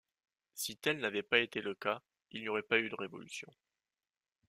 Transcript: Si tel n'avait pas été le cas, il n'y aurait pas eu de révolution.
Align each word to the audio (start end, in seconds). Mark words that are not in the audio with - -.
Si 0.55 0.77
tel 0.79 0.97
n'avait 0.97 1.21
pas 1.21 1.37
été 1.37 1.61
le 1.61 1.75
cas, 1.75 2.01
il 2.31 2.41
n'y 2.41 2.47
aurait 2.49 2.63
pas 2.63 2.79
eu 2.79 2.89
de 2.89 2.95
révolution. 2.95 3.53